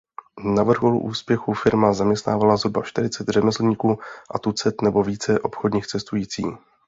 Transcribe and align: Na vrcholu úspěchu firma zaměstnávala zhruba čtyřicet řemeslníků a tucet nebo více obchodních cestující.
Na 0.55 0.63
vrcholu 0.63 0.99
úspěchu 1.01 1.53
firma 1.53 1.93
zaměstnávala 1.93 2.57
zhruba 2.57 2.83
čtyřicet 2.83 3.29
řemeslníků 3.29 3.99
a 4.35 4.39
tucet 4.39 4.81
nebo 4.81 5.03
více 5.03 5.39
obchodních 5.39 5.87
cestující. 5.87 6.43